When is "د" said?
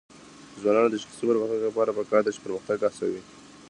0.53-0.55, 0.91-0.95